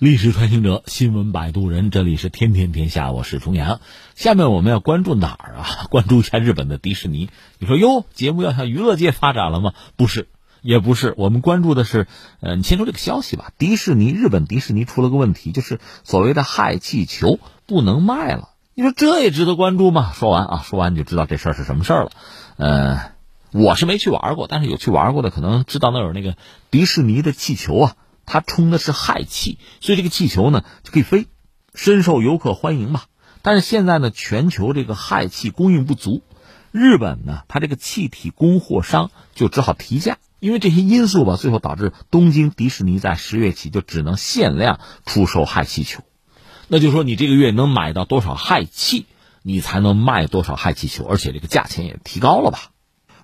[0.00, 3.82] 历史穿行者，新闻摆渡人，这里是天天天下，我是重阳。
[4.14, 5.66] 下面我们要关注哪儿啊？
[5.92, 7.28] 关注一下日本的迪士尼。
[7.58, 9.74] 你说哟，节目要向娱乐界发展了吗？
[9.96, 10.28] 不是，
[10.62, 11.12] 也不是。
[11.18, 12.06] 我们关注的是，
[12.40, 13.52] 呃，你先说这个消息吧。
[13.58, 18.48] 迪士尼，日本迪士尼出了个问题，就是所谓的氦气球不能卖了。
[18.74, 20.12] 你说这也值得关注吗？
[20.14, 22.12] 说完啊，说完你就知道这事儿是什么事儿了。
[22.56, 23.12] 呃，
[23.52, 26.36] 我是没去玩过，但是有去玩过的可能知道那有那个
[26.70, 27.96] 迪士尼的气球啊。
[28.32, 31.26] 它充的是氦气，所以这个气球呢就可以飞，
[31.74, 33.06] 深受游客欢迎吧。
[33.42, 36.22] 但是现在呢，全球这个氦气供应不足，
[36.70, 46.04] 日本呢，它这个气体供货商就只好提价，因为这些因素吧，最后导致东京迪士尼在十月起就只能限量出售氦气球。
[46.68, 49.06] 那就说你这个月能买到多少氦气，
[49.42, 52.70] 你才能卖多少氦气球，而且这个价钱也提高了吧。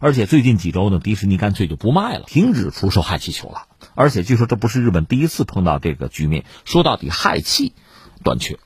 [0.00, 3.68] 而且最近几周呢，迪士尼干脆就不卖了，停止出售氦气球了。
[3.96, 6.44] 而且据说这不是日本第一次碰到这个局面。
[6.64, 7.72] 说到底，氦气
[8.22, 8.60] 短缺。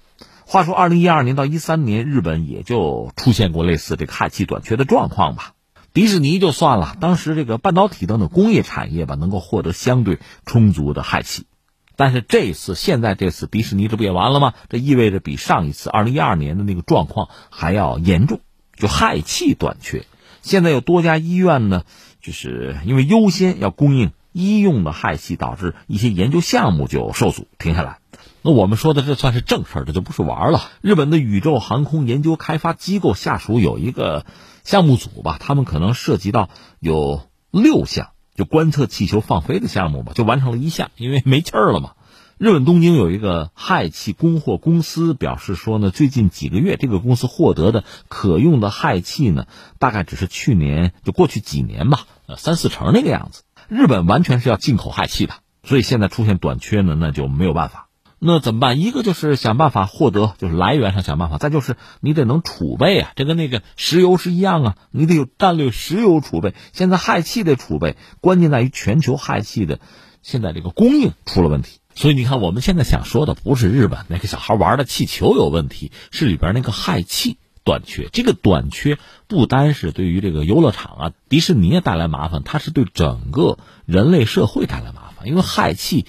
[0.45, 5.55] 话说，二零一二年到一三年，日本也就出现过类似这个氦气短缺的状况吧。
[5.93, 11.47] 迪士尼就算了，当时这个半导体等等工业产业吧，能够获得相对充足的氦气。
[11.95, 14.55] 但是这次，现在这次迪士尼这不也完了吗？
[14.69, 18.41] 这意味着比上一次二零一二年的那个状况还要严重，
[18.75, 20.05] 就氦气短缺。
[20.43, 21.85] 现在有多家医院呢，
[22.21, 24.11] 就是因为优先要供应。
[24.33, 27.99] 医用的氦气导致一些研究项目就受阻停下来，
[28.43, 30.71] 那我们说的这算是正事儿，这就不是玩儿了。
[30.81, 34.25] 日本的宇宙航空研究开发机构下属有一个
[34.65, 41.93] 项目组吧，他们可能涉及到有六项，就观测气球放飞的项目吧，就完成了一项，因为没气儿了嘛。
[42.41, 49.45] 日本东京有一个氦气供货公司表示说呢，最近几个月这个公司获得的可用的氦气呢，
[49.79, 53.43] 大概只是去年就过去几年吧，呃三四成那个样子。
[53.69, 57.89] 日本完全是要进口氦气的，所以现在出现短缺呢，那就没有办法。
[58.19, 58.81] 那怎么办？
[58.81, 66.55] 一个就是想办法获得，就是来源上想办法；再就是你得能储备啊，这跟那个石油是一样啊，你得有战略石油储备。
[66.73, 69.79] 现在氦气的储备，关键在于全球氦气的
[70.23, 71.80] 现在这个供应出了问题。
[71.95, 77.39] 所以你看，我们现在想说的不是日本那个小孩玩的气球有问题，是里边那个氦气。
[77.63, 85.29] 短缺，这个短缺不单是对于这个游乐场啊、迪士尼也带来麻烦，它是对整个人类社会带来麻烦。
[85.29, 86.07] 因为氦气，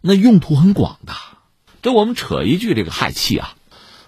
[0.00, 1.12] 那用途很广的。
[1.82, 3.54] 这我们扯一句，这个氦气啊，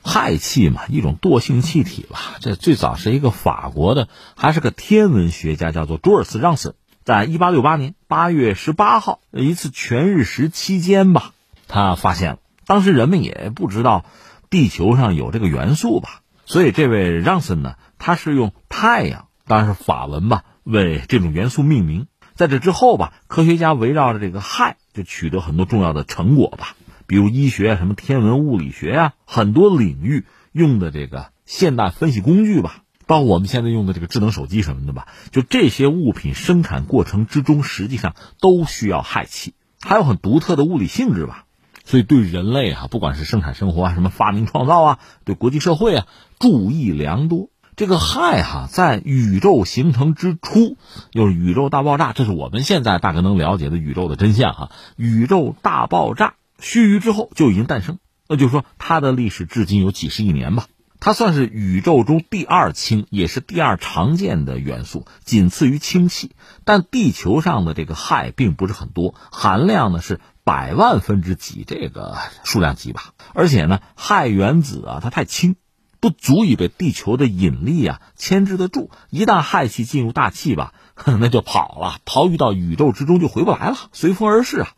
[0.03, 2.39] 氦气嘛，一种惰性气体吧。
[2.41, 6.75] 这最早是一个法国的，还是个天文学家，叫做朱尔斯·让森，
[7.05, 11.33] 在一八六八年八月十八号一次全日食期间吧，
[11.69, 12.39] 他发现了。
[12.67, 14.05] 当时人们也不知道
[14.49, 16.23] 地球上有这个元素吧。
[16.47, 22.09] 所以，这位让森呢，他是用太阳，当然是法文吧，为这种元素命名。
[22.35, 26.75] 在这之后吧，科学家围绕着这个氦，就取得很多重要的成果吧，
[27.07, 41.45] 比如医学啊、什么天文、物理学啊，很多领域用的这个现代分析工具吧，包括我们现在用的这个智能手机什么的吧，就这些物品生产过程之中，实际上都需要氦气，还有很独特的物理性质吧。
[41.85, 46.07] 所以，对人类啊，不管是生产生活啊，什么发明创造啊，对国际社会啊，
[46.39, 47.49] 注意良多。
[47.75, 50.77] 这个氦哈，在宇宙形成之初，
[51.11, 54.71] 又是宇宙大爆炸，这是我们现在大概能了解的宇宙的真相哈。
[54.95, 57.99] 宇宙大爆炸须臾之后就已经诞生，
[58.29, 60.67] 那就是说它的历史至今有几十亿年吧。
[61.01, 66.31] 它算是宇宙中第二轻，也是第二常见的元素，仅次于氢气。
[66.65, 70.21] 但地球上的这个氦并不是很多，含量呢是。
[70.43, 75.55] 百万分之几这个数量级吧，而且呢，氦原子啊，它太轻，
[76.01, 78.91] 不足以被地球的引力啊牵制得住。
[79.11, 80.73] 一旦氦气进入大气吧，
[81.07, 84.71] 那就跑了，逃逸到宇宙之中就回不来了，随风而逝啊。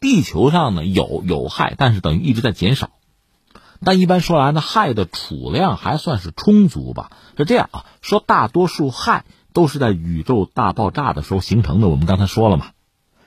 [0.00, 2.90] 地球上呢有有氦，但是等于一直在减少。
[3.82, 7.10] 但一般说来呢，氦的储量还算是充足吧。
[7.36, 11.88] 是这样啊，说大多数氦都是在宇宙大爆炸的时候形成的。
[11.88, 12.66] 我们刚才说了嘛。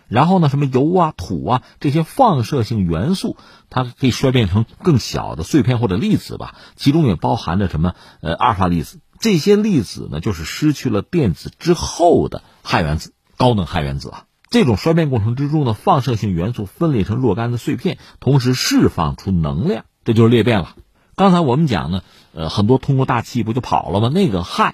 [0.08, 3.36] 然后呢，什么油啊、土啊这些放射性元素，
[3.70, 9.02] 它可以衰变成更小的碎片或者粒子吧，其中也包含着什么呃阿尔法粒子。
[9.20, 14.24] 这些粒子呢，就是失去了电子之后的氦原子，高能氦原子啊。
[14.50, 20.78] 这种衰变过程之中呢，放射性元素分裂成若干的碎片，同时释放出能量，这就是裂变了。
[21.18, 22.02] 刚才我们讲呢，
[22.32, 24.08] 呃，很多通过大气不就跑了吗？
[24.08, 24.72] 那个氦，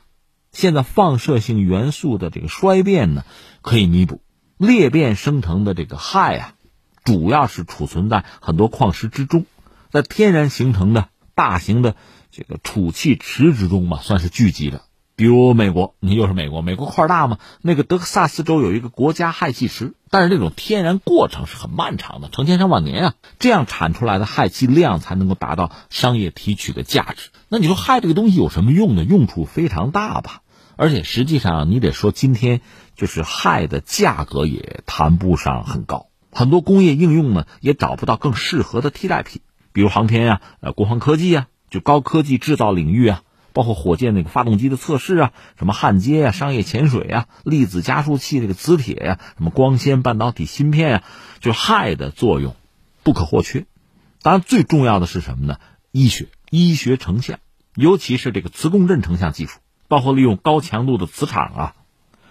[0.51, 3.25] 现在放射性元素的这个衰变呢，
[3.63, 4.21] 可以弥补。
[4.57, 6.53] 裂变生成的这个氦啊，
[7.03, 9.47] 主要是储存在很多矿石之中，
[9.89, 11.95] 在天然形成的大型的
[12.29, 14.83] 这个储气池之中嘛，算是聚集的。
[15.23, 27.29] 比如美国，你又是美国，美国块大嘛，那个德克萨斯州有一个国家氦气池，但是这种天然过程是很漫长的，成千上万年啊，这样产出来的氦气量才能够达到商业提取的价值。
[27.47, 29.05] 那你说氦这个东西有什么用呢？
[29.05, 30.41] 用处非常大吧，
[30.75, 32.59] 而且实际上你得说，今天
[32.97, 39.41] 就是氦的价格也谈不上很高，很多工业应用呢也找不到更适合的替代品，
[39.71, 43.23] 比如航天啊，呃，国防科技啊，就高科技制造领域啊。
[43.53, 51.03] 包括火箭那个发动机的测试啊，什么焊接啊、商业潜水啊、粒子加速器这个磁铁呀、什么光纤半导体芯片啊，
[51.39, 52.55] 就是氦的作用
[53.03, 53.65] 不可或缺。
[54.21, 55.57] 当然，最重要的是什么呢？
[55.91, 57.39] 医学、医学成像，
[57.75, 61.75] 尤其是这个磁共振成像技术，包括利用高强度的磁场啊，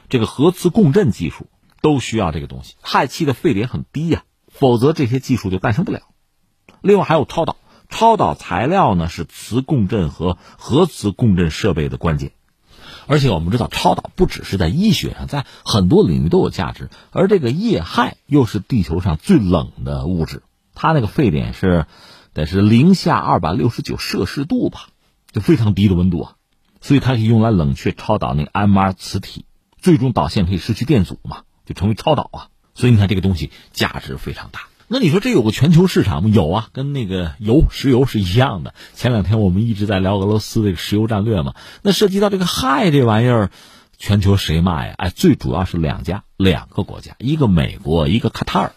[0.08, 1.46] 这个核磁共振技术
[1.80, 2.74] 都需要这个东西。
[2.82, 6.00] 氦气的沸点很低呀，否则这些技术就诞生不了。
[6.80, 7.56] 另外还有超导。
[7.92, 12.32] 超导材料呢是磁共振和核磁共振设备的关键，
[13.06, 16.88] 而且我们知道超导不只是在医学上，在很多领域都有价值。
[17.10, 20.42] 而这个液氦又是地球上最冷的物质，
[20.74, 21.86] 它那个沸点是
[22.32, 24.88] 得是零下二百六十九摄氏度吧，
[25.30, 26.32] 就非常低的温度啊，
[26.80, 29.44] 所以它可以用来冷却超导那个 MR 磁体，
[29.78, 32.48] 最终导线可以失去电阻嘛，就成为超导啊。
[32.74, 34.71] 所以你看这个东西价值非常大。
[34.92, 36.28] 那你说这有个全球市场吗？
[36.28, 38.74] 有啊，跟那个油、石油是一样的。
[38.92, 41.54] 前两天我们一直在聊俄罗斯这个石油战略嘛。
[41.80, 43.50] 那涉及到这个氦这玩意儿，
[43.96, 44.94] 全球谁卖呀？
[44.98, 48.72] 哎，最主要是两家、两个国家，一个美国，一个卡塔尔，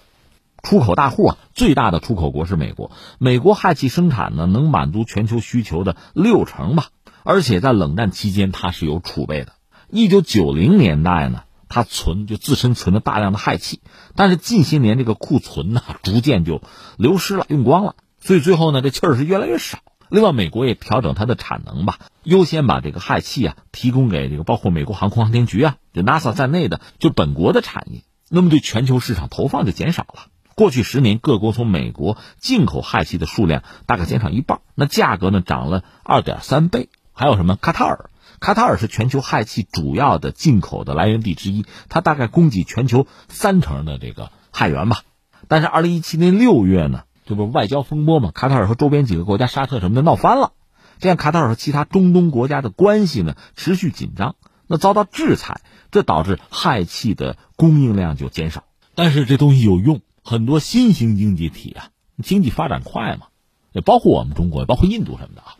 [0.63, 1.37] 出口大户啊。
[1.53, 6.85] 最大的出口国是美国，美国氦气生产呢能满足全球需求的六成吧，
[7.25, 9.51] 而且在冷战期间它是有储备的。
[9.89, 11.41] 一九九零年代呢。
[11.69, 13.81] 它存就自身存了大量的氦气，
[14.15, 16.61] 但是近些年这个库存呢逐渐就
[16.97, 19.79] 流失了，用光了，所以最后呢这气儿是越来越少。
[20.09, 30.27] 另外，美国也调整它的产能吧，优先把这个氦气啊提供给这个包括美国航空航天局啊，就 NASA 在内的就本国的产业，那么对全球市场投放就减少了。
[30.53, 36.89] 过去十年，各国从美国进口氦气的数量大概减少一半，那价格呢涨了二点三倍。
[37.11, 37.55] 还有什么？
[37.55, 38.09] 卡塔尔。
[38.45, 45.01] 卡塔尔是全球氦气主要的进口的来源地之一，它大概供给全球三成的这个氦源吧。
[45.47, 48.29] 但是，二零一七年六月呢，这不外交风波嘛？
[48.29, 50.51] 卡塔尔和周边几个国家，沙特什么的闹翻了，
[50.99, 54.35] 这样卡塔尔和其他中东国家的关系呢持续紧张，
[54.67, 58.65] 那遭到制裁，这导致氦气的供应量就减少。
[58.93, 61.87] 但是这东西有用，很多新兴经济体啊，
[62.21, 63.25] 经济发展快嘛，
[63.71, 65.55] 也包括我们中国，包括印度什么的啊。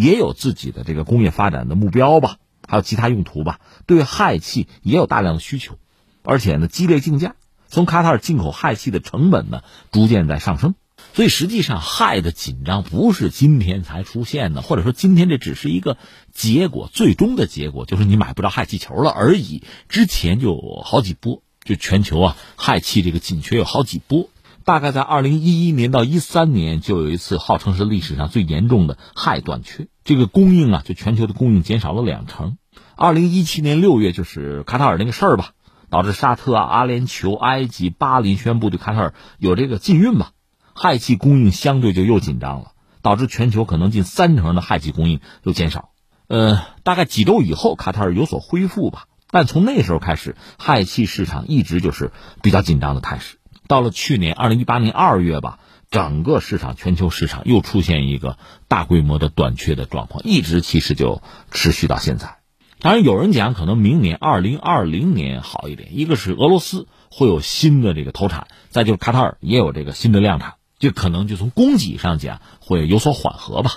[0.00, 3.60] 也有自己的这个工业发展的目标吧，还有其他用途吧。
[3.86, 5.76] 对氦气也有大量的需求，
[6.22, 7.34] 而且呢激烈竞价，
[7.68, 9.60] 从卡塔尔进口氦气的成本呢
[9.92, 10.74] 逐渐在上升。
[11.12, 15.98] 所以实际上氦的紧张不是今天才出现的，或者说今天这只是一个
[16.32, 19.62] 结果，最终的结果就是你买不着氦气球了而已。
[19.88, 24.30] 之前就好几波，就全球啊氦气这个紧缺有好几波。
[24.64, 32.58] 大概在二零一一年到一三年，就有一次号称是历史上最严重的氦短缺，这个供应啊，就全球的供应减少了两成。
[32.94, 35.52] 二零一七年六月，就是卡塔尔那个事儿吧，
[35.88, 40.32] 导致沙特、阿联酋、埃及、巴林宣布对卡塔尔有这个禁运吧，
[40.74, 45.90] 氦气供应相对就又紧张了，导致全球可能近三成的氦气供应又减少。
[46.28, 53.39] 呃，大概几周以后，卡塔尔有所恢复吧，但从那时候开始，氦气市场一直就是比较紧张的态势。
[53.70, 55.60] 到了去年二零一八年二月吧，
[55.92, 62.38] 整个市场全球市场又出现一个大规模的短缺的状况，一直其实就持续到现在。
[62.80, 73.74] 当然，有人讲可能明年二零二零年好一点，一个是俄罗斯会有新的这个投产，再就是卡塔尔也有这个新的量产，就可能就从供给上讲会有所缓和吧。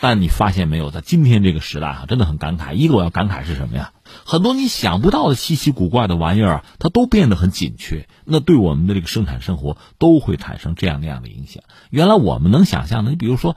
[0.00, 2.74] 但你发现没有，在今天这个时代哈，真的很感慨。
[2.74, 3.92] 一个我要感慨是什么呀？
[4.24, 8.08] 很多你想不到的稀奇古怪的玩意儿啊，它都变得很紧缺。
[8.24, 11.62] 那对我们的这个生产生活都会产生这样那样的影响。
[11.90, 13.56] 原来我们能想象的，你比如说，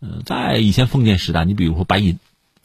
[0.00, 2.18] 嗯，在以前封建时代，你比如说白银，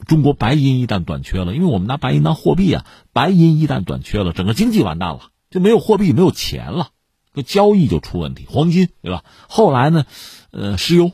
[0.06, 6.88] 中国白银一旦短缺了，因为我们拿白银当货币啊，白银一旦短缺了，整个经济完蛋了，就没有货币，没有钱了，
[7.34, 8.46] 那交易就出问题。
[8.48, 9.24] 黄金对吧？
[9.48, 10.04] 后来呢，
[10.50, 11.12] 呃，石油。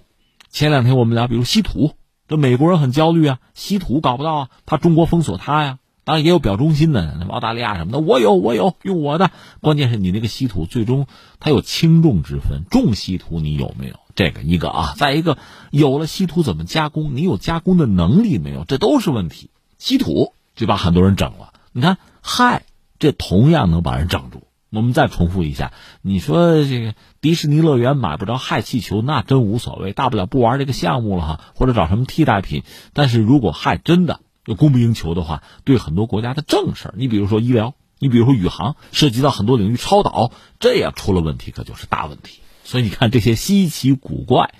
[0.48, 1.92] 前两天我们聊，比如稀土，
[2.28, 5.78] 这美国人很焦虑啊，稀土搞不到啊，怕中国封锁他呀。
[6.06, 9.32] 当然也有表忠心的，澳大利亚什么的，我有我有用我的。
[9.60, 11.08] 关键是你那个稀土最终
[11.40, 13.96] 它有轻重之分，重稀土你有没有？
[14.14, 15.36] 这个一个啊，再一个
[15.72, 17.16] 有了稀土怎么加工？
[17.16, 18.64] 你有加工的能力没有？
[18.64, 19.50] 这都是问题。
[19.78, 22.60] 稀土就把很多人整了，你看氦
[23.00, 24.44] 这同样能把人整住。
[24.70, 25.72] 我们再重复一下，
[26.02, 32.62] 你说这个迪士尼乐园买不着氦气球，那真无所谓，大不了不玩这个项目了哈，或者找什么替代品。
[32.92, 34.20] 但是如果氦真的
[34.54, 42.40] 供不应求的话，对很多国家的正事儿，你比如说医疗，你比如说宇航，涉及到很多领域超导，这样出了问题可就是大问题。
[42.64, 44.54] 所以你看这些稀奇古怪，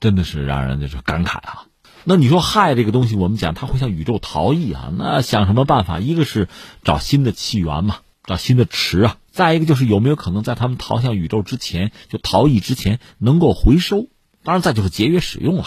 [0.00, 1.66] 真的是让人就是感慨啊。
[2.04, 4.92] 那你说氦这个东西，我们讲它会向宇宙逃逸啊？
[4.98, 6.00] 那想什么办法？
[6.00, 6.48] 一个是
[6.82, 14.08] 找新的气源嘛，找新的池啊；再一个就是有没有可能在他们逃向宇宙之前，就逃逸之前能够回收？
[14.42, 15.66] 当然，再就是节约使用了。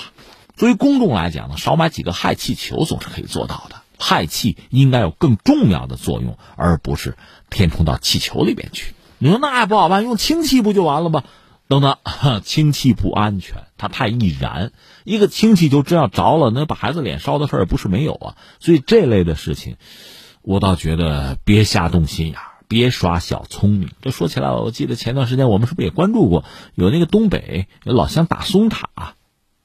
[0.55, 3.77] 作为公众来讲呢，少买几个氦气球总是可以做到的。
[3.97, 7.17] 氦气应该有更重要的作用，而不是
[7.49, 8.93] 填充到气球里边去。
[9.17, 11.23] 你说那也不好办，用氢气不就完了吗？
[11.67, 11.97] 等等，
[12.43, 14.71] 氢气不安全，它太易燃。
[15.03, 18.35] 一个氢气球真要着了，那把孩子脸烧的事儿不是没有啊。
[18.59, 19.77] 所以这类的事情，
[20.41, 23.89] 我倒觉得别瞎动心眼儿，别耍小聪明。
[24.01, 26.43] 这说起来，我记得前段时间我们是不是也关注过？
[26.75, 29.15] 有那个东北有老乡打松塔，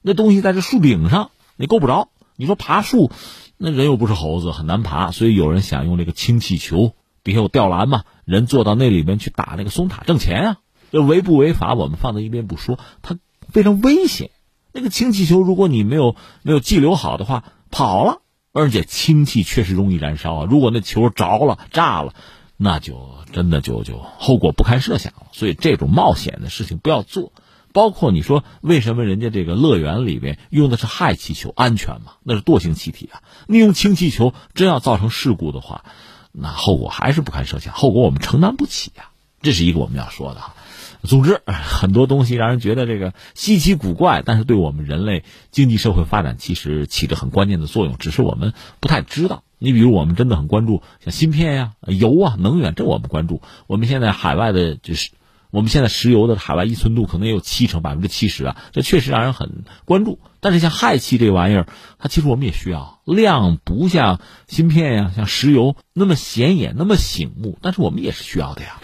[0.01, 2.09] 那东西在这树顶上，你够不着。
[2.35, 3.11] 你说爬树，
[3.57, 5.11] 那人又不是猴子，很难爬。
[5.11, 6.93] 所以有人想用这个氢气球，
[7.23, 10.57] 底下有吊篮嘛，人坐到那里面去打那个松塔挣钱啊。
[10.91, 11.75] 这违不违法？
[11.75, 14.31] 我们放在一边不说，它非常危险。
[14.73, 18.21] 那个氢气球，如果你没有没有系留好的话，跑了。
[18.53, 20.47] 而且氢气确实容易燃烧啊。
[20.49, 22.13] 如果那球着了、炸了，
[22.57, 25.27] 那就真的就就后果不堪设想了。
[25.31, 27.31] 所以这种冒险的事情不要做。
[27.73, 32.13] 包括你说，为什么人家这个乐园里边用的是氦气球，安全吗？
[32.23, 33.21] 那是惰性气体啊。
[33.47, 35.83] 你用氢气球，真要造成事故的话，
[36.31, 39.09] 那后果还是不堪设想，后果我们承担不起呀。
[39.41, 40.41] 这是一个我们要说的。
[41.03, 49.43] 总之，很多东西让人觉得这个稀奇古怪，但是对我们人类经济社会发展其实起着很关键的作用，只是我们不太知道。
[49.57, 53.41] 你比如，我们真的很关注像芯片呀、油啊、能源，这我们关注。
[53.65, 55.09] 我们现在海外的就是，
[55.51, 60.19] 我们现在石油的海外依存度可能也有七成，百分之七十啊，这确实让人很关注。
[60.39, 61.67] 但是像氦气这玩意儿，
[61.99, 68.79] 它其实我们也需要，量不像芯片呀、像石油那么显眼、那么醒目，但是我们也是需要的呀。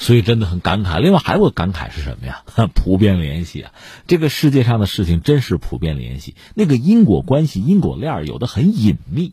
[0.00, 1.00] 所以真的很感慨。
[1.00, 2.42] 另外还有个感慨是什么呀？
[2.74, 3.72] 普遍联系啊，
[4.06, 6.34] 这个世界上的事情真是普遍联系。
[6.54, 9.32] 那个因果关系、因果链有的很隐秘，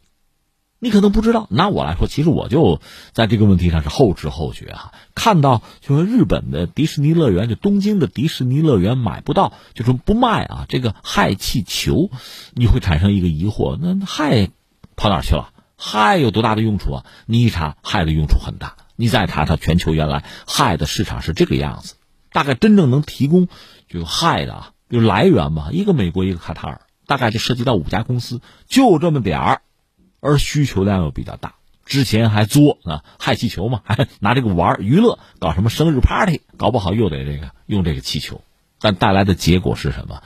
[0.83, 1.45] 你可能不知道。
[1.51, 2.81] 拿我来说，其实我就
[3.13, 4.91] 在这个问题上是后知后觉啊。
[5.13, 10.65] 看到就说日本的迪士尼乐园，就东京的迪士尼乐园买不到，就说不卖啊。
[10.67, 12.09] 这个氦气球，
[12.55, 14.49] 你会产生一个疑惑：那氦
[14.95, 15.51] 跑哪去了？
[15.77, 17.05] 氦有多大的用处啊？
[17.27, 18.75] 你一查，氦的用处很大。
[18.95, 21.93] 你再查查全球原来氦的市场是这个样子，
[22.31, 23.47] 大概真正能提供
[23.87, 29.61] 就氦的啊，就来源嘛，一个美国，一个卡塔尔，大概就涉及到五家公司，就这么点儿，
[30.21, 31.55] 而需求量又比较大。
[31.83, 38.39] 之前还作啊氦气球嘛，还 拿这个玩娱乐，搞什么生日 party，搞不好又得这个用这个气球，
[38.79, 40.21] 但带来的结果是什么？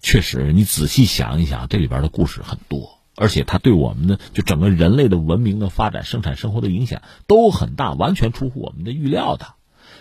[0.00, 2.98] 确实，你仔细想一想，这里边的故事很多。
[3.18, 9.54] 而且它对我们的就整个人类的文明的发展、生产生活的影响都很大，完全出乎我们的预料的。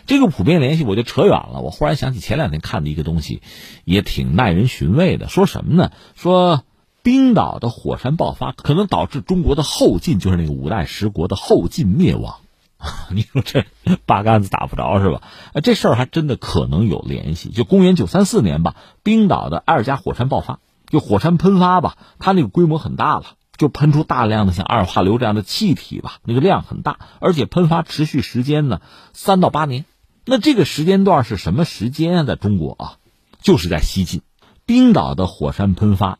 [0.06, 1.62] 这个普遍联系我就扯远了。
[1.62, 3.42] 我忽然想起前两天看的一个东西，
[3.86, 5.30] 也挺耐人寻味的。
[5.30, 5.92] 说什么呢？
[6.16, 6.66] 说
[7.06, 12.38] 冰岛的火山爆发可能导致中国的后晋，就是那个五代十国的后晋灭亡。
[13.14, 13.64] 你说这
[14.08, 15.22] 八竿子打不着是吧？
[15.64, 17.50] 这事儿还真的可能有联系。
[17.50, 20.60] 就公元九三四年吧，冰岛的埃尔加火山爆发。
[20.88, 28.82] 就火山喷发吧，它那个规模很大了，就喷出大量的像二氧化硫这样的气体吧，那个量很大，而且喷发持续时间呢
[29.14, 29.86] 三到八年。
[30.26, 32.24] 那这个时间段是什么时间啊？
[32.24, 32.98] 在中国啊，
[33.42, 34.24] 就是在西晋，
[34.66, 36.18] 冰岛的火山喷发，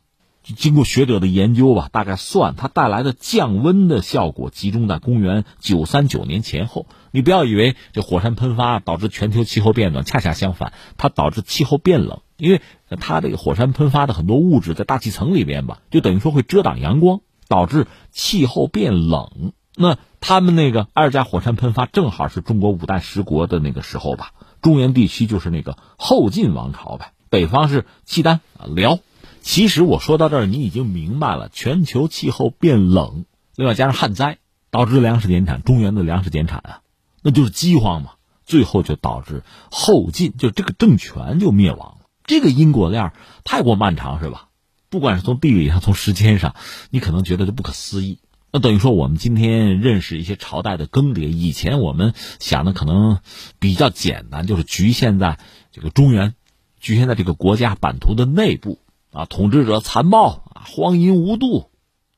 [0.54, 6.86] 经过学者的研究吧，大概算它带来的降温的效果集中在公元九三九年前后。
[7.10, 12.20] 你不要以为这火山喷发导致全球气候变暖，恰恰相反，它导致气候变冷。
[12.36, 12.60] 因为
[13.00, 19.52] 它这个火山喷发的很多物质在大气层里边吧，就等于说会遮挡阳光，导致气候变冷。
[19.74, 28.98] 那他们那个埃尔加火山喷发正好是中国五代十国的那个时候吧，中原地区就是那个后晋王朝呗，北方是契丹啊辽。
[29.46, 34.38] 其实我说到这儿，你已经明白了，全球气候变冷，另外加上旱灾，
[34.72, 36.80] 导致粮食减产，中原的粮食减产啊，
[37.22, 42.06] 那就是饥荒嘛，最后就导致后晋就这个政权就灭亡了。
[42.24, 43.12] 这个因果链
[43.44, 44.48] 太过漫长，是吧？
[44.90, 46.56] 不管是从地理上，从时间上，
[46.90, 48.18] 你可能觉得就不可思议。
[48.50, 53.20] 那等于说，我们今天认识一些朝代的更迭，以前我们想的可能
[53.60, 55.38] 比较简单，就是局限在
[55.70, 56.34] 这个中原，
[56.80, 58.80] 局限在这个国家版图的内部
[59.16, 61.70] 啊，统治者残暴啊，荒淫无度，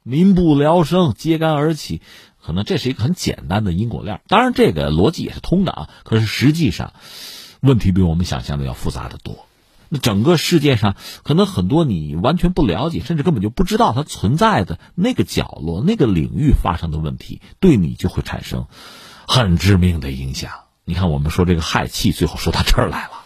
[0.02, 2.02] 民不聊生，揭竿而起，
[2.43, 4.21] 可能这是一个很简单的因果链。
[4.26, 5.90] 当然，这个逻辑也是通的啊。
[6.02, 6.93] 可是实际上，
[7.61, 9.47] 问题比我们想象的要复杂的多。
[9.90, 18.67] 那整个世界上可能很多你完全不了解，甚至根本就不知道它存在的那个角落、那个领域发生的问题，对你就会产生
[19.26, 20.50] 很致命的影响。
[20.85, 23.18] 你看，我们说这个氦气，最后说到这儿来了。